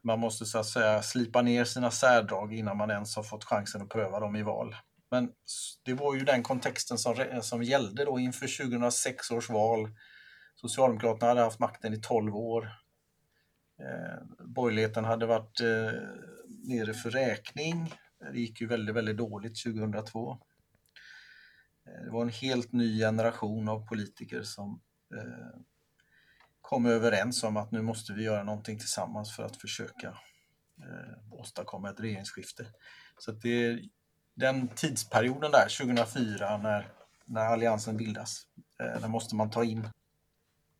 [0.04, 3.82] man måste så att säga slipa ner sina särdrag innan man ens har fått chansen
[3.82, 4.76] att pröva dem i val.
[5.12, 5.32] Men
[5.86, 9.90] det var ju den kontexten som, som gällde då inför 2006 års val.
[10.56, 12.72] Socialdemokraterna hade haft makten i 12 år.
[13.80, 16.02] Eh, borgerligheten hade varit eh,
[16.63, 17.94] nere för räkning.
[18.19, 20.32] Det gick ju väldigt, väldigt dåligt 2002.
[21.86, 24.82] Eh, det var en helt ny generation av politiker som
[25.15, 25.60] eh,
[26.62, 30.08] kom överens om att nu måste vi göra någonting tillsammans för att försöka
[30.77, 32.65] eh, åstadkomma ett regeringsskifte.
[33.17, 33.80] Så att det,
[34.34, 36.88] den tidsperioden där, 2004, när,
[37.25, 38.47] när Alliansen bildas,
[38.80, 39.89] eh, där måste man ta in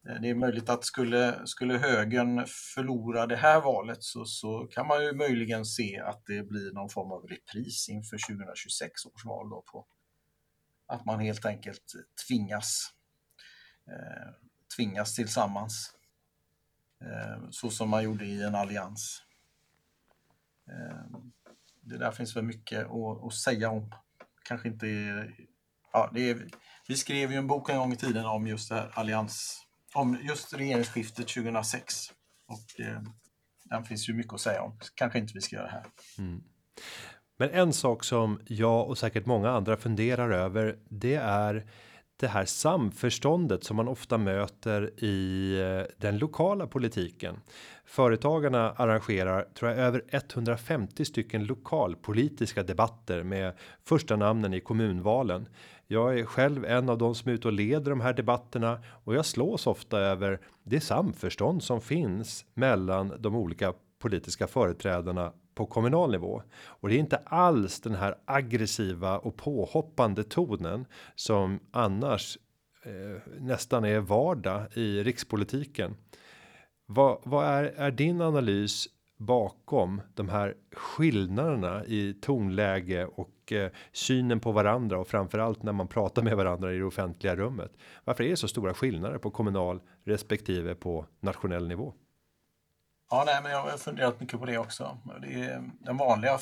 [0.08, 4.88] Eh, det är möjligt att skulle, skulle högern förlora det här valet så, så kan
[4.88, 9.50] man ju möjligen se att det blir någon form av repris inför 2026 års val.
[9.50, 9.88] Då på
[10.88, 11.94] att man helt enkelt
[12.28, 12.94] tvingas,
[13.88, 14.34] eh,
[14.76, 15.94] tvingas tillsammans.
[17.02, 19.24] Eh, så som man gjorde i en allians.
[20.70, 21.20] Eh,
[21.82, 23.94] det där finns väl mycket att, att säga om.
[24.44, 24.88] Kanske inte...
[25.94, 26.48] Ja, det är,
[26.88, 29.67] vi skrev ju en bok en gång i tiden om just det här allians
[29.98, 31.96] om just regeringsskiftet 2006.
[32.48, 33.02] Och eh,
[33.64, 34.80] den finns ju mycket att säga om.
[34.96, 35.86] Kanske inte vi ska göra här.
[36.18, 36.44] Mm.
[37.38, 41.66] Men en sak som jag och säkert många andra funderar över, det är
[42.20, 47.36] det här samförståndet som man ofta möter i eh, den lokala politiken.
[47.86, 53.54] Företagarna arrangerar tror jag över 150 stycken lokalpolitiska debatter med
[53.84, 55.48] första namnen i kommunvalen.
[55.88, 59.16] Jag är själv en av de som är ute och leder de här debatterna och
[59.16, 66.12] jag slås ofta över det samförstånd som finns mellan de olika politiska företrädarna på kommunal
[66.12, 72.38] nivå och det är inte alls den här aggressiva och påhoppande tonen som annars
[72.84, 75.96] eh, nästan är vardag i rikspolitiken.
[76.86, 84.40] Vad, vad är, är din analys bakom de här skillnaderna i tonläge och eh, synen
[84.40, 87.72] på varandra och framförallt när man pratar med varandra i det offentliga rummet.
[88.04, 91.94] Varför är det så stora skillnader på kommunal respektive på nationell nivå?
[93.10, 94.98] Ja, nej, men jag har funderat mycket på det också.
[95.22, 96.40] Det är, den vanliga,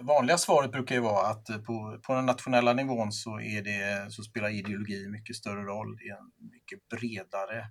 [0.00, 4.12] vanliga svaret brukar ju vara att eh, på, på den nationella nivån så, är det,
[4.12, 5.96] så spelar ideologi mycket större roll.
[5.96, 7.70] Det är en mycket bredare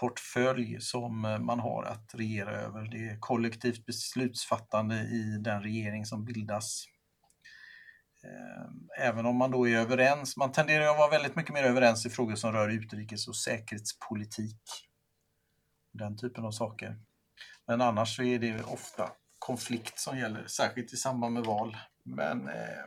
[0.00, 2.82] portfölj som eh, man har att regera över.
[2.90, 6.84] Det är kollektivt beslutsfattande i den regering som bildas.
[8.24, 12.06] Eh, även om man då är överens, man tenderar att vara väldigt mycket mer överens
[12.06, 14.85] i frågor som rör utrikes och säkerhetspolitik
[15.96, 16.96] den typen av saker.
[17.66, 21.76] Men annars så är det ofta konflikt som gäller, särskilt i samband med val.
[22.04, 22.84] Men eh,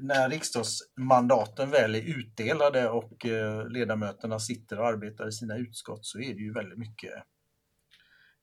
[0.00, 6.18] när riksdagsmandaten väl är utdelade och eh, ledamöterna sitter och arbetar i sina utskott så
[6.18, 7.12] är det ju väldigt mycket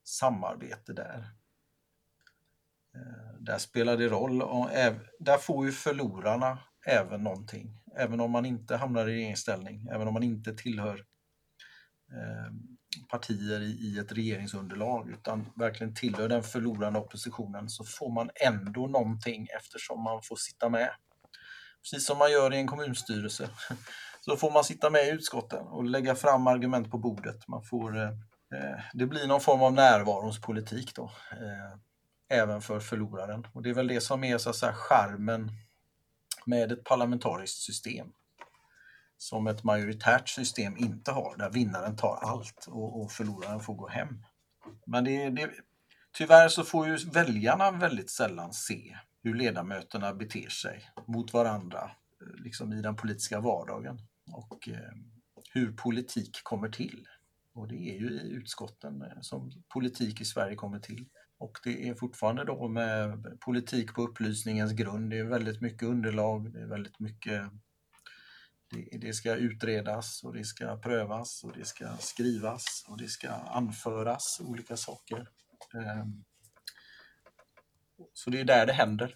[0.04, 1.30] samarbete där.
[2.96, 4.70] Eh, där spelar det roll och
[5.20, 7.80] där får ju förlorarna även någonting.
[7.98, 11.06] Även om man inte hamnar i regeringsställning, även om man inte tillhör
[12.12, 12.52] eh,
[13.10, 19.48] partier i ett regeringsunderlag utan verkligen tillhör den förlorande oppositionen så får man ändå någonting
[19.58, 20.90] eftersom man får sitta med.
[21.84, 23.50] Precis som man gör i en kommunstyrelse
[24.22, 27.48] så får man sitta med i utskotten och lägga fram argument på bordet.
[27.48, 28.10] Man får, eh,
[28.54, 33.48] eh det blir någon form av närvaronspolitik då, eh, även för förloraren.
[33.54, 35.52] Och det är väl det som är så att säga charmen
[36.46, 38.12] med ett parlamentariskt system
[39.22, 43.88] som ett majoritärt system inte har, där vinnaren tar allt och, och förloraren får gå
[43.88, 44.26] hem.
[44.86, 45.52] Men det, det,
[46.18, 51.92] tyvärr så får ju väljarna väldigt sällan se hur ledamöterna beter sig mot varandra
[52.22, 54.00] eh, liksom i den politiska vardagen
[54.32, 54.94] och eh,
[55.54, 57.08] hur politik kommer till.
[57.54, 61.06] Och det är ju i utskotten eh, som politik i Sverige kommer till.
[61.38, 65.10] Och det är fortfarande då med politik på upplysningens grund.
[65.10, 67.52] Det är väldigt mycket underlag, det är väldigt mycket
[68.72, 73.30] det, det, ska utredas och det ska prövas och det ska skrivas och det ska
[73.30, 75.28] anföras olika saker.
[75.74, 76.24] Ehm,
[78.14, 79.16] så det är där det händer.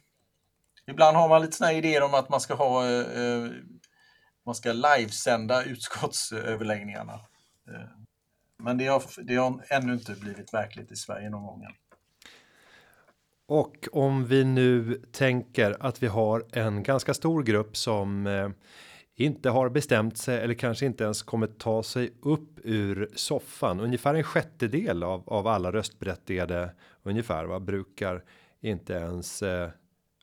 [0.87, 3.51] Ibland har man lite såna idéer om att man ska ha eh,
[4.45, 7.19] man ska livesända utskottsöverläggningarna.
[7.67, 8.05] Ehm,
[8.57, 11.67] men det har, det har ännu inte blivit verkligt i Sverige någon gång.
[13.45, 18.49] Och om vi nu tänker att vi har en ganska stor grupp som eh,
[19.15, 23.79] inte har bestämt sig eller kanske inte ens kommer ta sig upp ur soffan.
[23.79, 26.69] Ungefär en sjättedel av av alla röstberättigade
[27.03, 28.23] ungefär vad brukar
[28.61, 29.69] inte ens eh,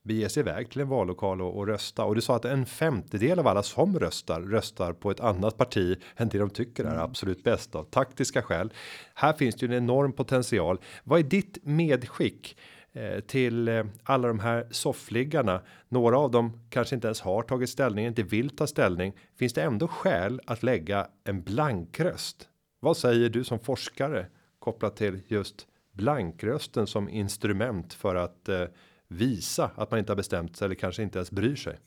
[0.03, 3.38] bege sig iväg till en vallokal och, och rösta och du sa att en femtedel
[3.38, 7.45] av alla som röstar röstar på ett annat parti än det de tycker är absolut
[7.45, 8.72] bäst av taktiska skäl.
[9.14, 10.80] Här finns det ju en enorm potential.
[11.05, 12.57] Vad är ditt medskick?
[12.93, 15.62] Eh, till eh, alla de här soffliggarna.
[15.88, 19.12] Några av dem kanske inte ens har tagit ställning, inte vill ta ställning.
[19.38, 22.49] Finns det ändå skäl att lägga en blankröst?
[22.80, 24.26] Vad säger du som forskare
[24.59, 28.64] kopplat till just blankrösten som instrument för att eh,
[29.09, 31.78] visa att man inte har bestämt sig eller kanske inte ens bryr sig?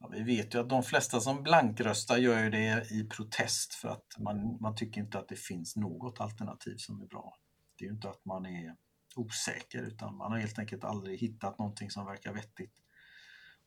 [0.00, 3.88] Ja, vi vet ju att de flesta som blankröstar gör ju det i protest för
[3.88, 7.36] att man, man tycker inte att det finns något alternativ som är bra.
[7.78, 8.74] Det är ju inte att man är
[9.16, 12.74] osäker utan man har helt enkelt aldrig hittat någonting som verkar vettigt.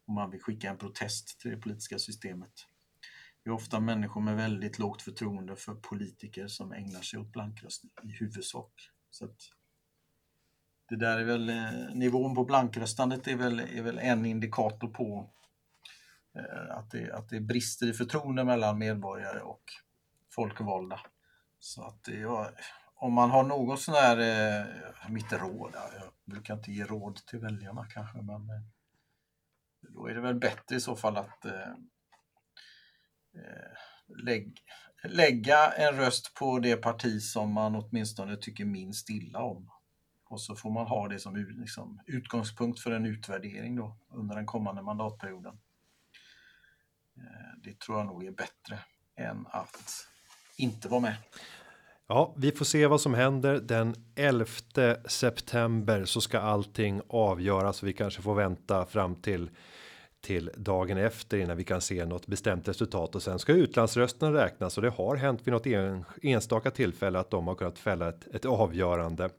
[0.05, 2.67] Och man vill skicka en protest till det politiska systemet.
[3.43, 7.91] Det är ofta människor med väldigt lågt förtroende för politiker som ägnar sig åt blankröstning
[8.03, 8.71] i huvudsak.
[9.09, 9.37] Så att
[10.89, 15.29] det där är väl eh, nivån på blankröstandet är väl, är väl en indikator på
[16.35, 19.63] eh, att, det, att det brister i förtroende mellan medborgare och
[20.35, 20.99] folkvalda.
[21.59, 22.51] Så att det var,
[22.95, 27.39] om man har något sån här, eh, mitt råd, jag brukar inte ge råd till
[27.39, 28.61] väljarna kanske, men eh,
[29.81, 31.71] då är det väl bättre i så fall att eh,
[33.35, 33.77] eh,
[34.07, 34.57] lägg,
[35.03, 39.71] lägga en röst på det parti som man åtminstone tycker minst illa om.
[40.27, 44.45] Och så får man ha det som liksom, utgångspunkt för en utvärdering då under den
[44.45, 45.59] kommande mandatperioden.
[47.17, 48.79] Eh, det tror jag nog är bättre
[49.15, 50.07] än att
[50.57, 51.15] inte vara med.
[52.07, 54.45] Ja, vi får se vad som händer den 11
[55.05, 57.83] september så ska allting avgöras.
[57.83, 59.49] Vi kanske får vänta fram till
[60.21, 64.77] till dagen efter innan vi kan se något bestämt resultat och sen ska utlandsrösterna räknas
[64.77, 68.45] och det har hänt vid något enstaka tillfälle att de har kunnat fälla ett, ett
[68.45, 69.29] avgörande.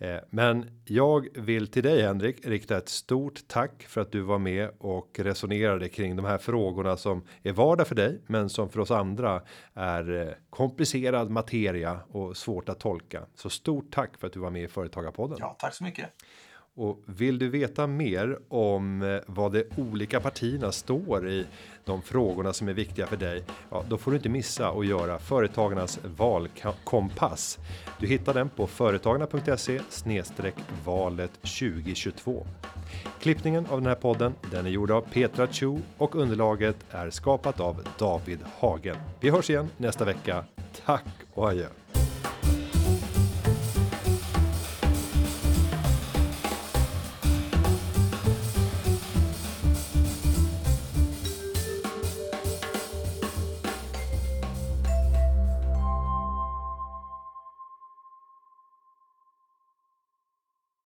[0.00, 4.38] Eh, men jag vill till dig Henrik rikta ett stort tack för att du var
[4.38, 8.80] med och resonerade kring de här frågorna som är vardag för dig, men som för
[8.80, 9.42] oss andra
[9.74, 13.22] är eh, komplicerad materia och svårt att tolka.
[13.34, 15.36] Så stort tack för att du var med i Företagarpodden.
[15.40, 16.10] Ja, tack så mycket.
[16.80, 21.46] Och vill du veta mer om eh, vad de olika partierna står i
[21.84, 25.18] de frågorna som är viktiga för dig, ja, då får du inte missa att göra
[25.18, 27.58] Företagarnas valkompass.
[27.98, 29.80] Du hittar den på företagarna.se
[30.84, 32.46] valet 2022.
[33.20, 37.60] Klippningen av den här podden, den är gjord av Petra Chu och underlaget är skapat
[37.60, 38.96] av David Hagen.
[39.20, 40.44] Vi hörs igen nästa vecka.
[40.84, 41.79] Tack och adjö.